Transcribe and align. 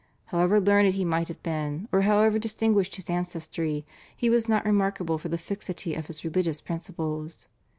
However 0.25 0.59
learned 0.59 0.95
he 0.95 1.05
might 1.05 1.27
have 1.27 1.43
been, 1.43 1.87
or 1.91 2.01
however 2.01 2.39
distinguished 2.39 2.95
his 2.95 3.07
ancestry, 3.07 3.85
he 4.17 4.31
was 4.31 4.49
not 4.49 4.65
remarkable 4.65 5.19
for 5.19 5.29
the 5.29 5.37
fixity 5.37 5.93
of 5.93 6.07
his 6.07 6.25
religious 6.25 6.59
principles. 6.59 7.47